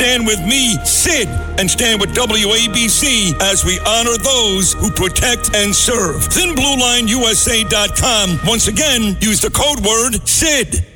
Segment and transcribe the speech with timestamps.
[0.00, 1.28] Stand with me, Sid,
[1.58, 6.22] and stand with WABC as we honor those who protect and serve.
[6.22, 8.40] ThinBlueLineUSA.com.
[8.46, 10.86] Once again, use the code word SID.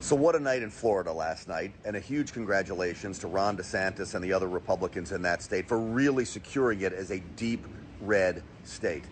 [0.00, 4.14] So, what a night in Florida last night, and a huge congratulations to Ron DeSantis
[4.14, 7.66] and the other Republicans in that state for really securing it as a deep
[8.00, 9.04] red state.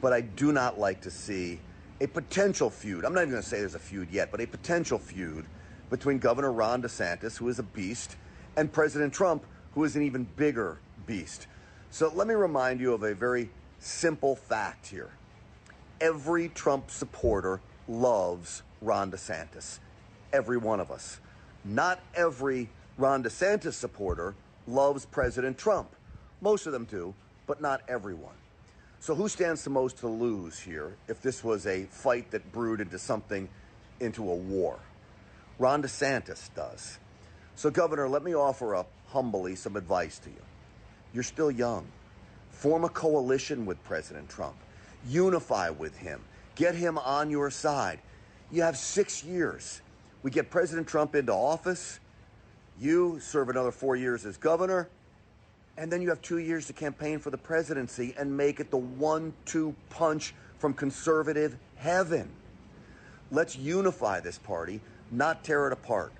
[0.00, 1.60] But I do not like to see
[2.00, 3.04] a potential feud.
[3.04, 5.46] I'm not even going to say there's a feud yet, but a potential feud
[5.92, 8.16] between Governor Ron DeSantis, who is a beast,
[8.56, 11.46] and President Trump, who is an even bigger beast.
[11.90, 15.10] So let me remind you of a very simple fact here.
[16.00, 19.80] Every Trump supporter loves Ron DeSantis.
[20.32, 21.20] Every one of us.
[21.62, 24.34] Not every Ron DeSantis supporter
[24.66, 25.90] loves President Trump.
[26.40, 27.12] Most of them do,
[27.46, 28.34] but not everyone.
[29.00, 32.80] So who stands the most to lose here if this was a fight that brewed
[32.80, 33.46] into something,
[34.00, 34.78] into a war?
[35.62, 36.98] Ron DeSantis does.
[37.54, 40.42] So, Governor, let me offer up humbly some advice to you.
[41.14, 41.86] You're still young.
[42.50, 44.56] Form a coalition with President Trump.
[45.06, 46.20] Unify with him.
[46.56, 48.00] Get him on your side.
[48.50, 49.82] You have six years.
[50.24, 52.00] We get President Trump into office.
[52.80, 54.88] You serve another four years as governor.
[55.78, 58.78] And then you have two years to campaign for the presidency and make it the
[58.78, 62.28] one two punch from conservative heaven.
[63.30, 64.80] Let's unify this party
[65.12, 66.12] not tear it apart.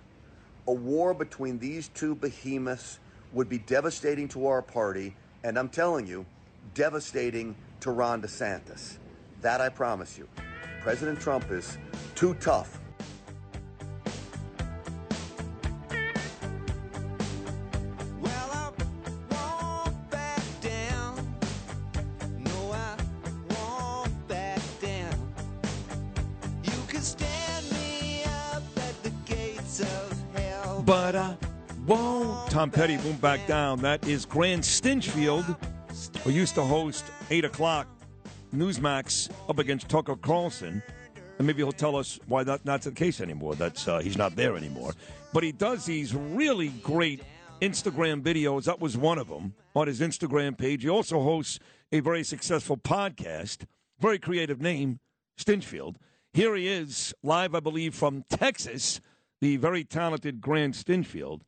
[0.69, 3.01] A war between these two behemoths
[3.33, 6.27] would be devastating to our party, and I'm telling you,
[6.75, 8.99] devastating to Ron DeSantis.
[9.41, 10.29] That I promise you.
[10.83, 11.79] President Trump is
[12.15, 12.82] too tough
[30.85, 31.37] But I
[31.87, 32.51] won't.
[32.51, 33.81] Tom Petty, boom back down.
[33.83, 35.57] That is Grant Stinchfield,
[36.25, 37.87] who used to host 8 o'clock
[38.53, 40.83] Newsmax up against Tucker Carlson.
[41.39, 43.55] And maybe he'll tell us why that, that's the case anymore.
[43.55, 44.93] That's uh, He's not there anymore.
[45.33, 47.23] But he does these really great
[47.61, 48.65] Instagram videos.
[48.65, 50.83] That was one of them on his Instagram page.
[50.83, 51.61] He also hosts
[51.93, 53.67] a very successful podcast,
[54.01, 54.99] very creative name,
[55.39, 55.95] Stinchfield.
[56.33, 59.01] Here he is, live, I believe, from Texas
[59.43, 61.41] the very talented Grant Stinchfield.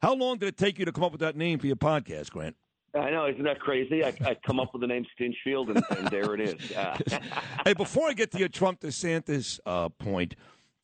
[0.00, 2.30] How long did it take you to come up with that name for your podcast,
[2.30, 2.56] Grant?
[2.94, 4.02] I know, isn't that crazy?
[4.02, 6.72] I, I come up with the name Stinchfield, and, and there it is.
[7.64, 10.34] hey, before I get to your Trump DeSantis uh, point,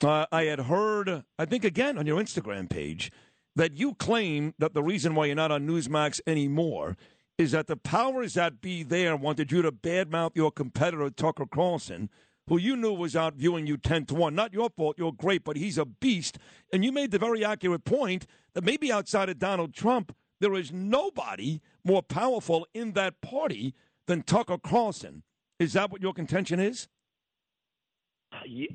[0.05, 3.11] uh, I had heard, I think again on your Instagram page,
[3.57, 6.99] that you claim that the reason why you're not on Newsmax anymore
[7.39, 12.11] is that the powers that be there wanted you to badmouth your competitor Tucker Carlson
[12.49, 14.35] who you knew was out viewing you 10 to 1.
[14.35, 14.97] Not your fault.
[14.99, 16.39] You're great, but he's a beast.
[16.73, 20.73] And you made the very accurate point that maybe outside of Donald Trump, there is
[20.73, 23.75] nobody more powerful in that party
[24.07, 25.23] than Tucker Carlson.
[25.59, 26.89] Is that what your contention is?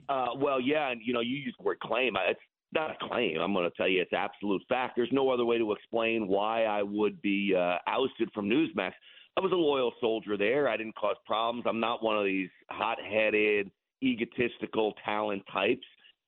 [0.10, 2.16] Uh, well, yeah, and you know, you use the word claim.
[2.28, 2.40] It's
[2.74, 3.40] not a claim.
[3.40, 4.94] I'm going to tell you it's absolute fact.
[4.96, 8.92] There's no other way to explain why I would be uh, ousted from Newsmax.
[9.36, 10.68] I was a loyal soldier there.
[10.68, 11.66] I didn't cause problems.
[11.68, 13.72] I'm not one of these hot-headed,
[14.04, 15.86] egotistical talent types.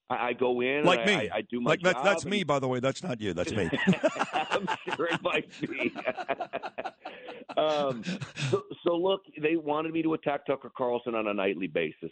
[0.09, 1.13] I, I go in like me.
[1.13, 1.95] I, I, do my like job.
[1.95, 2.31] That, that's and...
[2.31, 2.79] me, by the way.
[2.79, 3.33] That's not you.
[3.33, 3.69] That's me.
[4.33, 5.93] I'm sure it might be.
[7.57, 8.03] um,
[8.49, 12.11] so, so look, they wanted me to attack Tucker Carlson on a nightly basis.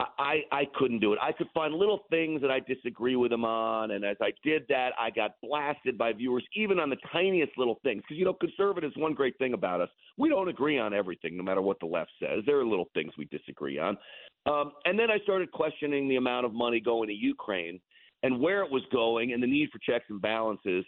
[0.00, 1.18] I, I couldn't do it.
[1.20, 4.62] I could find little things that I disagree with him on, and as I did
[4.68, 8.02] that, I got blasted by viewers, even on the tiniest little things.
[8.02, 11.42] Because you know, conservatives, one great thing about us, we don't agree on everything, no
[11.42, 12.44] matter what the left says.
[12.46, 13.98] There are little things we disagree on.
[14.46, 17.80] Um, and then I started questioning the amount of money going to Ukraine
[18.22, 20.84] and where it was going, and the need for checks and balances.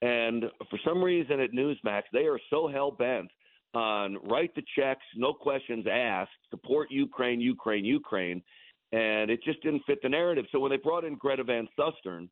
[0.00, 3.30] And for some reason at Newsmax, they are so hell bent
[3.74, 8.42] on write the checks, no questions asked, support Ukraine, Ukraine, Ukraine,
[8.92, 10.44] and it just didn't fit the narrative.
[10.52, 12.28] So when they brought in Greta Van Susteren,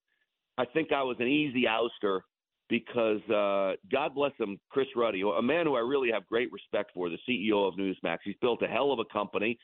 [0.59, 2.21] I think I was an easy ouster
[2.69, 6.93] because uh, God bless him, Chris Ruddy, a man who I really have great respect
[6.95, 8.19] for, the CEO of Newsmax.
[8.25, 9.59] He's built a hell of a company.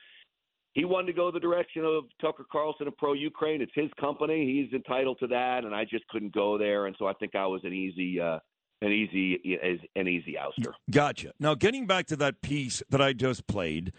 [0.75, 3.63] he wanted to go the direction of Tucker Carlson and pro Ukraine.
[3.63, 7.07] It's his company; he's entitled to that, and I just couldn't go there, and so
[7.07, 8.21] I think I was an easy.
[8.21, 8.41] Uh,
[8.81, 9.59] an easy
[9.97, 10.73] an easy ouster.
[10.91, 11.33] Gotcha.
[11.39, 13.93] Now, getting back to that piece that I just played,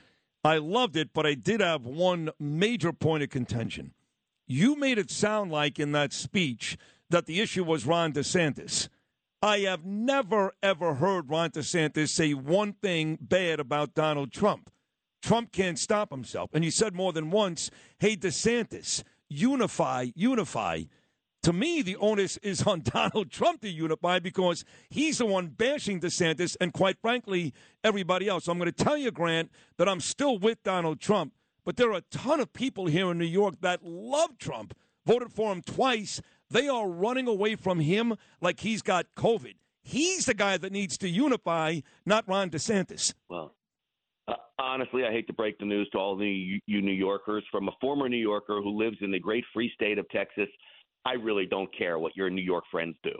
[0.43, 3.93] I loved it, but I did have one major point of contention.
[4.47, 6.77] You made it sound like in that speech
[7.09, 8.87] that the issue was Ron DeSantis.
[9.41, 14.69] I have never, ever heard Ron DeSantis say one thing bad about Donald Trump.
[15.21, 16.49] Trump can't stop himself.
[16.53, 20.83] And you said more than once, hey, DeSantis, unify, unify.
[21.43, 25.99] To me, the onus is on Donald Trump to unify because he's the one bashing
[25.99, 27.53] DeSantis and, quite frankly,
[27.83, 28.45] everybody else.
[28.45, 31.33] So I'm going to tell you, Grant, that I'm still with Donald Trump,
[31.65, 34.73] but there are a ton of people here in New York that love Trump,
[35.05, 36.21] voted for him twice.
[36.49, 39.55] They are running away from him like he's got COVID.
[39.81, 43.13] He's the guy that needs to unify, not Ron DeSantis.
[43.29, 43.55] Well,
[44.27, 47.43] uh, honestly, I hate to break the news to all the you New Yorkers.
[47.51, 50.49] From a former New Yorker who lives in the great free state of Texas,
[51.05, 53.13] I really don't care what your New York friends do.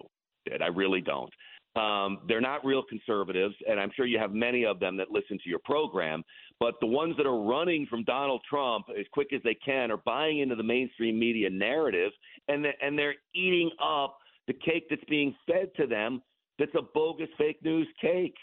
[0.62, 1.32] I really don't.
[1.76, 5.38] Um, they're not real conservatives, and I'm sure you have many of them that listen
[5.44, 6.24] to your program.
[6.60, 9.98] But the ones that are running from Donald Trump as quick as they can are
[9.98, 12.12] buying into the mainstream media narrative,
[12.48, 14.18] and they're, and they're eating up
[14.48, 16.22] the cake that's being fed to them.
[16.58, 18.36] That's a bogus fake news cake.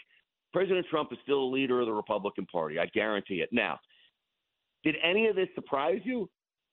[0.53, 2.79] President Trump is still a leader of the Republican Party.
[2.79, 3.49] I guarantee it.
[3.51, 3.77] Now,
[4.83, 6.29] did any of this surprise you?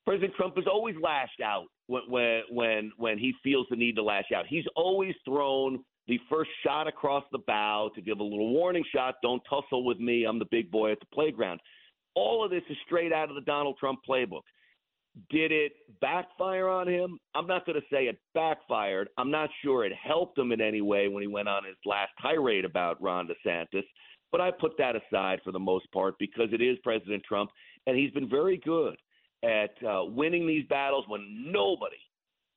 [0.07, 4.33] President Trump has always lashed out when when when he feels the need to lash
[4.35, 4.47] out.
[4.47, 9.17] He's always thrown the first shot across the bow to give a little warning shot.
[9.23, 10.25] Don't tussle with me.
[10.25, 11.61] I'm the big boy at the playground.
[12.15, 14.43] All of this is straight out of the Donald Trump playbook.
[15.31, 17.19] Did it backfire on him?
[17.35, 19.09] I'm not going to say it backfired.
[19.17, 22.11] I'm not sure it helped him in any way when he went on his last
[22.21, 23.85] tirade about Ron DeSantis.
[24.33, 27.51] But I put that aside for the most part because it is President Trump,
[27.87, 28.97] and he's been very good
[29.45, 31.97] at uh, winning these battles when nobody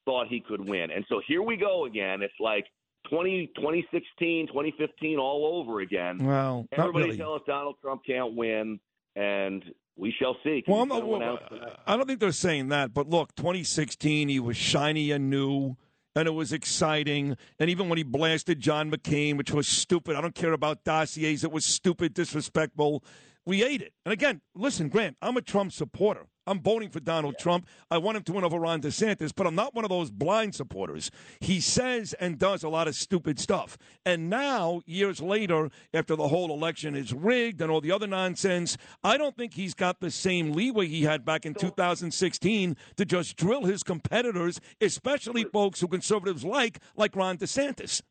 [0.06, 0.89] thought he could win.
[0.92, 2.22] And so here we go again.
[2.22, 2.66] It's like
[3.10, 6.25] 20, 2016, 2015 all over again.
[6.25, 7.18] Well, everybody really.
[7.18, 8.80] tell us Donald Trump can't win,
[9.16, 9.63] and
[9.98, 10.63] we shall see.
[10.68, 11.39] Well, well
[11.86, 15.75] I don't think they're saying that, but look, 2016, he was shiny and new.
[16.16, 17.38] And it was exciting.
[17.60, 21.44] And even when he blasted John McCain, which was stupid, I don't care about dossiers,
[21.44, 23.04] it was stupid, disrespectful.
[23.45, 23.94] We ate it.
[24.04, 26.25] And again, listen, Grant, I'm a Trump supporter.
[26.48, 27.44] I'm voting for Donald yeah.
[27.44, 27.68] Trump.
[27.92, 30.56] I want him to win over Ron DeSantis, but I'm not one of those blind
[30.56, 31.12] supporters.
[31.40, 33.78] He says and does a lot of stupid stuff.
[34.06, 38.78] And now, years later, after the whole election is rigged and all the other nonsense,
[39.04, 43.36] I don't think he's got the same leeway he had back in 2016 to just
[43.36, 48.02] drill his competitors, especially folks who conservatives like, like Ron DeSantis.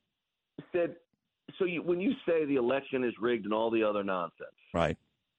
[0.73, 0.97] Said,
[1.59, 4.97] so you, when you say the election is rigged and all the other nonsense, right?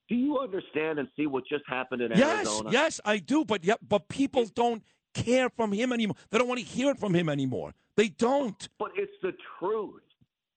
[0.10, 2.70] Do you understand and see what just happened in yes, Arizona?
[2.72, 3.44] Yes, I do.
[3.44, 4.84] But yeah, but people don't
[5.14, 6.16] care from him anymore.
[6.30, 7.74] They don't want to hear it from him anymore.
[7.98, 8.70] They don't.
[8.80, 10.02] But it's the truth.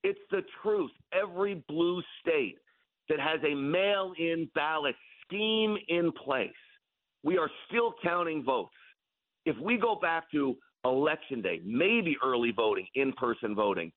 [0.05, 0.91] It's the truth.
[1.13, 2.59] Every blue state
[3.09, 4.95] that has a mail-in ballot
[5.25, 6.51] scheme in place,
[7.23, 8.75] we are still counting votes.
[9.47, 13.91] If we go back to election day, maybe early voting, in-person voting,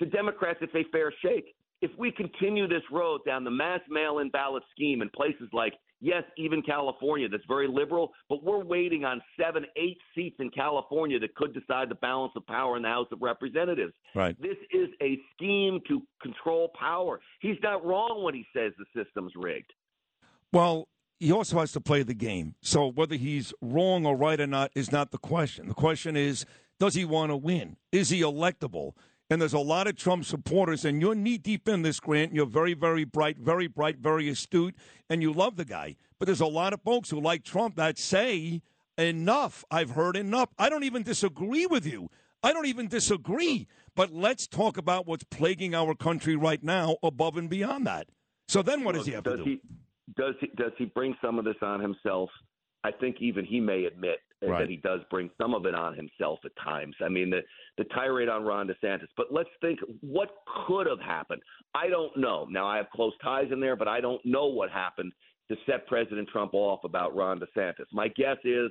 [0.00, 4.20] the Democrats, it's a fair shake if we continue this road down the mass mail
[4.20, 9.04] in ballot scheme in places like, yes, even California, that's very liberal, but we're waiting
[9.04, 12.88] on seven, eight seats in California that could decide the balance of power in the
[12.88, 13.92] House of Representatives.
[14.14, 14.40] Right.
[14.40, 17.20] This is a scheme to control power.
[17.40, 19.72] He's not wrong when he says the system's rigged.
[20.52, 22.54] Well, he also has to play the game.
[22.62, 25.66] So whether he's wrong or right or not is not the question.
[25.66, 26.46] The question is,
[26.78, 27.76] does he want to win?
[27.90, 28.92] Is he electable?
[29.32, 32.34] And there's a lot of Trump supporters, and you're knee deep in this, Grant.
[32.34, 34.74] You're very, very bright, very bright, very astute,
[35.08, 35.96] and you love the guy.
[36.18, 38.60] But there's a lot of folks who like Trump that say,
[38.98, 39.64] enough.
[39.70, 40.50] I've heard enough.
[40.58, 42.10] I don't even disagree with you.
[42.42, 43.68] I don't even disagree.
[43.96, 48.08] But let's talk about what's plaguing our country right now above and beyond that.
[48.48, 49.50] So then what does he have does to do?
[49.50, 49.60] He,
[50.14, 52.28] does he does he bring some of this on himself?
[52.84, 54.60] I think even he may admit right.
[54.60, 56.94] that he does bring some of it on himself at times.
[57.04, 57.40] I mean, the
[57.78, 59.08] the tirade on Ron DeSantis.
[59.16, 60.30] But let's think what
[60.66, 61.42] could have happened.
[61.74, 62.46] I don't know.
[62.50, 65.12] Now I have close ties in there, but I don't know what happened
[65.50, 67.86] to set President Trump off about Ron DeSantis.
[67.92, 68.70] My guess is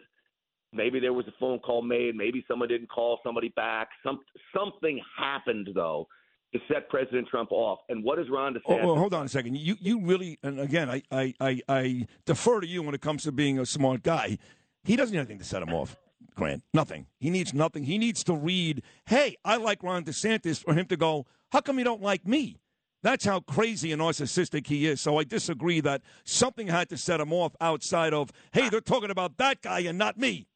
[0.73, 3.89] maybe there was a phone call made, maybe someone didn't call somebody back.
[4.03, 4.19] Some
[4.53, 6.07] something happened though
[6.53, 7.79] to set President Trump off.
[7.89, 8.83] And what is Ron oh, DeSantis?
[8.83, 9.57] Oh, well, hold on a second.
[9.57, 13.23] You you really and again I, I, I, I defer to you when it comes
[13.23, 14.37] to being a smart guy.
[14.83, 15.95] He doesn't need anything to set him off.
[16.35, 17.07] Grant, nothing.
[17.19, 17.83] He needs nothing.
[17.83, 21.77] He needs to read, hey, I like Ron DeSantis for him to go, how come
[21.77, 22.57] you don't like me?
[23.03, 25.01] That's how crazy and narcissistic he is.
[25.01, 29.09] So I disagree that something had to set him off outside of, hey, they're talking
[29.09, 30.47] about that guy and not me.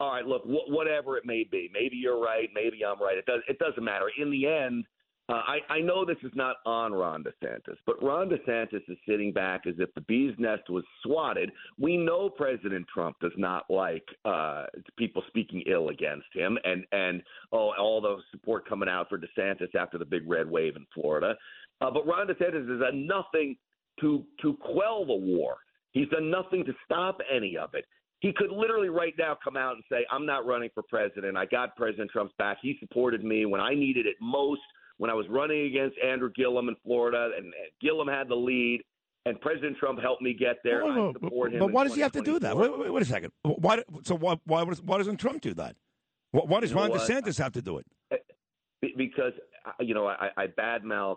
[0.00, 3.16] All right, look, wh- whatever it may be, maybe you're right, maybe I'm right.
[3.16, 3.40] It does.
[3.48, 4.10] It doesn't matter.
[4.20, 4.84] In the end,
[5.28, 9.32] uh, I, I know this is not on Ron DeSantis, but Ron DeSantis is sitting
[9.32, 11.52] back as if the bee's nest was swatted.
[11.78, 14.66] We know President Trump does not like uh,
[14.98, 19.74] people speaking ill against him, and and oh, all the support coming out for DeSantis
[19.76, 21.36] after the big red wave in Florida.
[21.80, 23.56] Uh, but Ron DeSantis has done nothing
[24.00, 25.56] to to quell the war.
[25.92, 27.84] He's done nothing to stop any of it.
[28.20, 31.36] He could literally right now come out and say, "I'm not running for president.
[31.36, 32.58] I got President Trump's back.
[32.60, 34.60] He supported me when I needed it most."
[35.02, 38.84] When I was running against Andrew Gillum in Florida, and, Gillum had the lead,
[39.26, 40.84] and President Trump helped me get there.
[40.84, 41.58] I support him.
[41.58, 42.56] But why does he have to do that?
[42.56, 43.32] Wait, wait, wait, a second.
[43.42, 43.82] Why?
[44.04, 44.36] So why?
[44.44, 45.74] Why, why doesn't Trump do that?
[46.30, 47.00] Why, does you know Ron what?
[47.00, 47.86] DeSantis have to do it?
[48.96, 49.32] Because
[49.66, 51.16] uh, you know I, I badmouth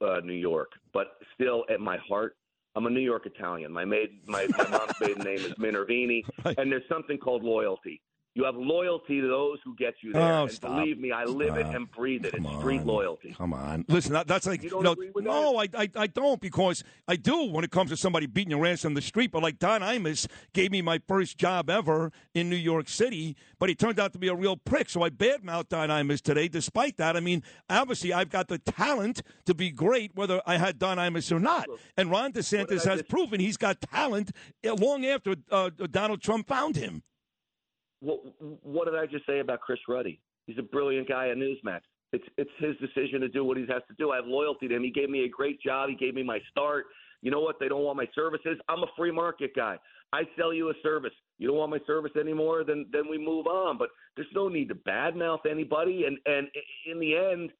[0.00, 2.38] uh, New York, but still at my heart.
[2.74, 3.70] I'm a New York Italian.
[3.70, 6.58] My maid, my, my mom's maiden name is Minervini, Right.
[6.58, 8.00] and there's something called loyalty.
[8.36, 10.22] You have loyalty to those who get you there.
[10.34, 10.76] Oh, and stop.
[10.76, 12.34] believe me, I live it and breathe it.
[12.34, 12.86] Come it's street on.
[12.86, 13.34] loyalty.
[13.34, 13.86] Come on.
[13.88, 16.84] Listen, that, that's like You don't know, agree with no, I, I I don't because
[17.08, 19.32] I do when it comes to somebody beating your ass on the street.
[19.32, 23.70] But like Don Imus gave me my first job ever in New York City, but
[23.70, 24.90] he turned out to be a real prick.
[24.90, 26.48] So I badmouthed Don Imus today.
[26.48, 30.78] Despite that, I mean, obviously I've got the talent to be great, whether I had
[30.78, 31.68] Don Imus or not.
[31.96, 37.02] And Ron DeSantis has proven he's got talent long after uh, Donald Trump found him.
[38.06, 38.20] What,
[38.62, 40.20] what did I just say about Chris Ruddy?
[40.46, 41.80] He's a brilliant guy at Newsmax.
[42.12, 44.12] It's it's his decision to do what he has to do.
[44.12, 44.84] I have loyalty to him.
[44.84, 45.88] He gave me a great job.
[45.88, 46.86] He gave me my start.
[47.20, 47.56] You know what?
[47.58, 48.58] They don't want my services.
[48.68, 49.76] I'm a free market guy.
[50.12, 51.12] I sell you a service.
[51.38, 53.76] You don't want my service anymore, then then we move on.
[53.76, 56.04] But there's no need to badmouth anybody.
[56.06, 56.46] And and
[56.88, 57.50] in the end,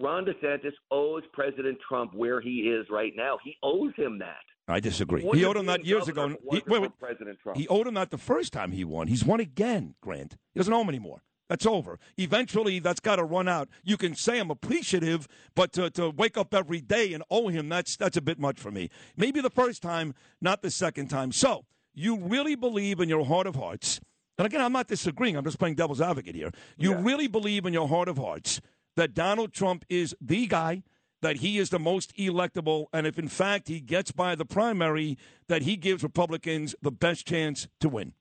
[0.00, 3.38] Ron DeSantis owes President Trump where he is right now.
[3.44, 4.42] He owes him that.
[4.66, 5.22] I disagree.
[5.22, 6.28] Wouldn't He owed him that years ago.
[6.50, 6.98] He, wait, wait.
[6.98, 7.58] President Trump.
[7.58, 9.08] He owed him that the first time he won.
[9.08, 10.36] He's won again, Grant.
[10.54, 11.22] He doesn't owe him anymore.
[11.48, 11.98] That's over.
[12.16, 13.68] Eventually, that's got to run out.
[13.82, 17.68] You can say I'm appreciative, but to, to wake up every day and owe him,
[17.68, 18.88] that's, that's a bit much for me.
[19.16, 21.32] Maybe the first time, not the second time.
[21.32, 24.00] So, you really believe in your heart of hearts,
[24.38, 26.50] and again, I'm not disagreeing, I'm just playing devil's advocate here.
[26.78, 27.00] You Yeah.
[27.02, 28.60] really believe in your heart of hearts
[28.96, 30.82] that Donald Trump is the guy,
[31.24, 35.16] that he is the most electable, and if in fact he gets by the primary,
[35.48, 38.12] that he gives Republicans the best chance to win.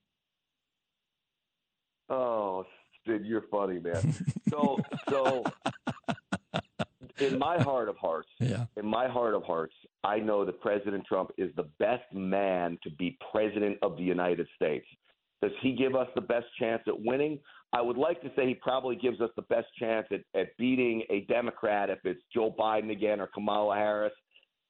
[2.07, 2.65] Oh,
[3.05, 4.15] Sid, you're funny, man.
[4.49, 4.77] so,
[5.09, 5.43] so
[7.19, 8.67] in my heart of hearts, Yeah.
[8.77, 9.73] in my heart of hearts,
[10.05, 14.47] I know that President Trump is the best man to be president of the United
[14.55, 14.85] States.
[15.41, 17.37] Does he give us the best chance at winning?
[17.73, 21.03] I would like to say he probably gives us the best chance at, at beating
[21.09, 24.13] a Democrat if it's Joe Biden again or Kamala Harris.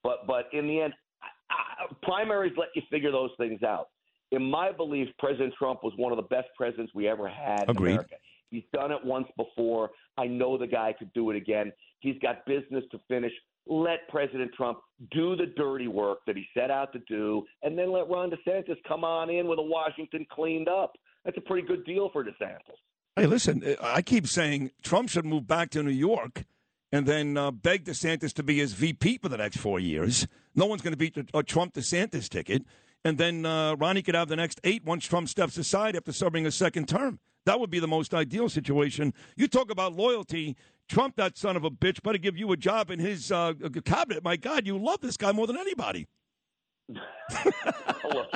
[0.04, 3.88] But but in the end, I, I, primaries let you figure those things out.
[4.32, 7.72] In my belief, President Trump was one of the best presidents we ever had in
[7.72, 7.92] Agreed.
[7.92, 8.16] America.
[8.50, 9.90] He's done it once before.
[10.18, 11.74] I know the guy could do it again.
[12.00, 13.34] He's got business to finish.
[13.66, 14.80] Let President Trump
[15.12, 18.78] do the dirty work that he set out to do, and then let Ron DeSantis
[18.88, 20.94] come on in with a Washington cleaned up.
[21.26, 22.78] That's a pretty good deal for DeSantis.
[23.16, 26.46] Hey, listen, I keep saying Trump should move back to New York
[26.92, 30.28] and then uh, beg DeSantis to be his VP for the next four years.
[30.56, 32.64] No one's going to beat a Trump DeSantis ticket.
[33.06, 36.48] And then uh, Ronnie could have the next eight once Trump steps aside after serving
[36.48, 37.20] a second term.
[37.46, 39.14] That would be the most ideal situation.
[39.36, 40.56] You talk about loyalty.
[40.88, 43.54] Trump, that son of a bitch, better give you a job in his uh,
[43.86, 44.24] cabinet.
[44.24, 46.08] My God, you love this guy more than anybody.
[46.90, 48.28] Look,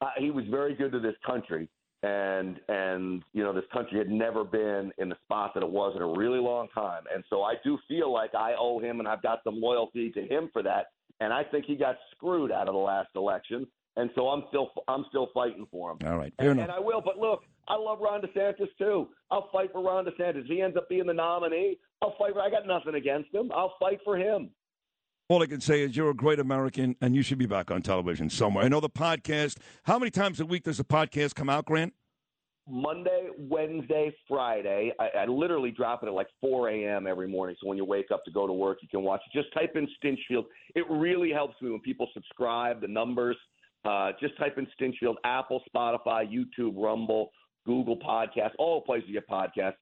[0.00, 1.68] uh, he was very good to this country,
[2.02, 5.92] and and you know this country had never been in the spot that it was
[5.96, 9.08] in a really long time, and so I do feel like I owe him, and
[9.08, 10.86] I've got some loyalty to him for that.
[11.22, 13.66] And I think he got screwed out of the last election,
[13.96, 15.98] and so I'm still I'm still fighting for him.
[16.06, 16.70] All right, fair And, enough.
[16.74, 19.08] and I will, but look, I love Ron DeSantis too.
[19.30, 20.40] I'll fight for Ron DeSantis.
[20.42, 22.32] If he ends up being the nominee, I'll fight.
[22.32, 23.50] For, I got nothing against him.
[23.54, 24.48] I'll fight for him.
[25.30, 27.82] All I can say is you're a great American, and you should be back on
[27.82, 28.64] television somewhere.
[28.64, 29.58] I know the podcast.
[29.84, 31.94] How many times a week does the podcast come out, Grant?
[32.68, 34.92] Monday, Wednesday, Friday.
[34.98, 37.06] I, I literally drop it at like 4 a.m.
[37.06, 37.54] every morning.
[37.62, 39.38] So when you wake up to go to work, you can watch it.
[39.40, 40.46] Just type in Stinchfield.
[40.74, 43.36] It really helps me when people subscribe, the numbers.
[43.84, 47.30] Uh, just type in Stinchfield, Apple, Spotify, YouTube, Rumble,
[47.66, 49.74] Google Podcasts, all places you get podcasts.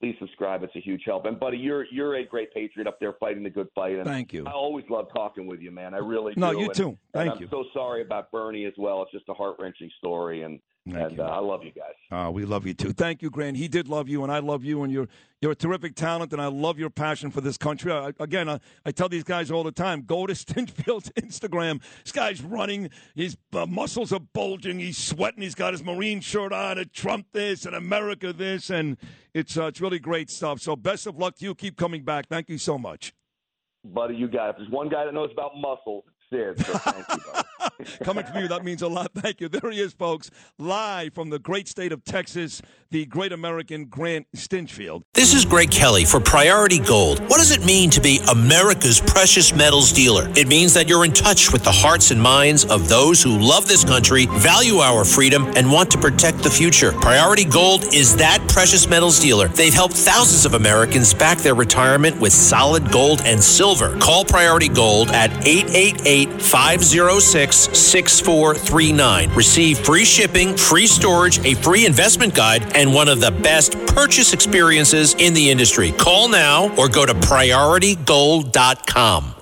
[0.00, 0.62] Please subscribe.
[0.62, 1.24] It's a huge help.
[1.26, 3.96] And buddy, you're you're a great patriot up there fighting the good fight.
[3.96, 4.44] And Thank you.
[4.46, 5.92] I always love talking with you, man.
[5.92, 6.58] I really No, do.
[6.60, 6.98] you And- too.
[7.12, 7.48] Thank I'm you.
[7.50, 9.02] so sorry about Bernie as well.
[9.02, 10.60] It's just a heart wrenching story, and
[10.92, 11.94] Thank and uh, I love you guys.
[12.10, 12.92] Uh, we love you too.
[12.92, 13.56] Thank you, Grant.
[13.56, 15.08] He did love you, and I love you, and you're
[15.40, 17.92] you're a terrific talent, and I love your passion for this country.
[17.92, 21.82] I, again, I, I, tell these guys all the time: go to Stinchfield's Instagram.
[22.02, 24.78] This guy's running; his uh, muscles are bulging.
[24.78, 25.42] He's sweating.
[25.42, 26.78] He's got his Marine shirt on.
[26.78, 28.96] And Trump this and America this, and
[29.34, 30.60] it's uh, it's really great stuff.
[30.60, 31.54] So, best of luck to you.
[31.54, 32.28] Keep coming back.
[32.28, 33.12] Thank you so much,
[33.84, 34.16] buddy.
[34.16, 34.56] You got it.
[34.58, 36.64] There's one guy that knows about muscles, Sid.
[36.64, 37.42] So thank you.
[38.02, 39.12] Coming from you, that means a lot.
[39.14, 39.48] Thank you.
[39.48, 44.26] There he is, folks, live from the great state of Texas, the great American Grant
[44.36, 45.02] Stinchfield.
[45.14, 47.20] This is Greg Kelly for Priority Gold.
[47.20, 50.28] What does it mean to be America's precious metals dealer?
[50.36, 53.66] It means that you're in touch with the hearts and minds of those who love
[53.66, 56.92] this country, value our freedom, and want to protect the future.
[56.92, 59.48] Priority Gold is that precious metals dealer.
[59.48, 63.98] They've helped thousands of Americans back their retirement with solid gold and silver.
[63.98, 69.34] Call Priority Gold at 888 506 6439.
[69.34, 74.32] Receive free shipping, free storage, a free investment guide, and one of the best purchase
[74.32, 75.92] experiences in the industry.
[75.92, 79.37] Call now or go to prioritygold.com.